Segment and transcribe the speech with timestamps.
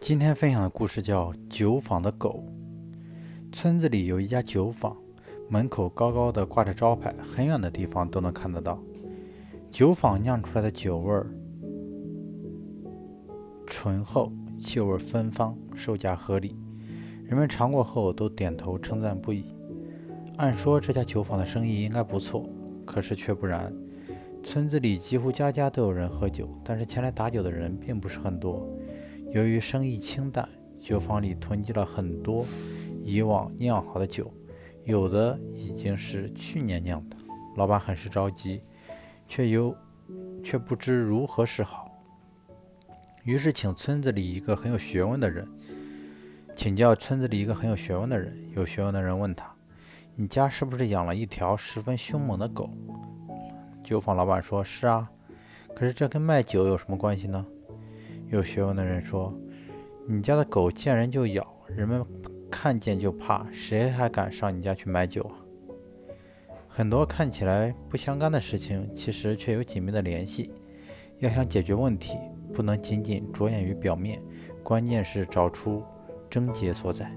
[0.00, 2.42] 今天分享的故事叫《酒坊的狗》。
[3.54, 4.96] 村子里有一家酒坊，
[5.46, 8.82] 门口高高的挂着招牌，很远的地方都能看得到。
[9.70, 11.26] 酒坊酿出来的酒味儿
[13.66, 16.56] 醇厚，气味芬芳，售价合理，
[17.26, 19.44] 人们尝过后都点头称赞不已。
[20.38, 22.48] 按说这家酒坊的生意应该不错，
[22.86, 23.70] 可是却不然。
[24.42, 28.66] 村子里几乎家家都有人喝酒，但是前来打酒的人并不是很多。
[29.32, 30.48] 由于生意清淡，
[30.80, 32.44] 酒坊里囤积了很多
[33.04, 34.28] 以往酿好的酒，
[34.84, 37.16] 有的已经是去年酿的。
[37.56, 38.60] 老板很是着急，
[39.28, 39.72] 却又
[40.42, 41.88] 却不知如何是好。
[43.22, 45.46] 于是请村子里一个很有学问的人，
[46.56, 48.36] 请教村子里一个很有学问的人。
[48.56, 49.54] 有学问的人问他
[50.16, 52.68] ：“你家是不是养了一条十分凶猛的狗？”
[53.84, 55.08] 酒坊老板说：“是啊。”
[55.76, 57.46] 可是这跟卖酒有什么关系呢？
[58.30, 59.36] 有学问的人说
[60.06, 61.44] ：“你家的狗见人就咬，
[61.76, 62.00] 人们
[62.48, 65.34] 看见就怕，谁还敢上你家去买酒啊？”
[66.68, 70.52] 很多看起来不相干的事情，其实却有紧密的联系。
[71.18, 72.16] 要想解决问题，
[72.54, 74.22] 不能仅仅着眼于表面，
[74.62, 75.82] 关键是找出
[76.30, 77.10] 症结所在。